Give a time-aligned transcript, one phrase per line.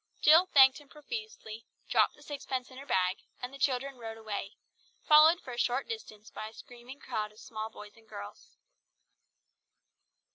[0.19, 4.55] Jill thanked him profusely, dropped the sixpence in her bag, and the children rode away,
[5.03, 8.57] followed for a short distance by a screaming crowd of small boys and girls.